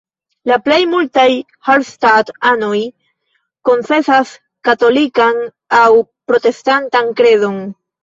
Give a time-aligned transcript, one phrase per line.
[0.51, 1.25] La plej multaj
[1.67, 2.81] Hallstatt-anoj
[3.71, 4.35] konfesas
[4.71, 5.41] katolikan
[5.85, 7.67] aŭ protestantan kredon.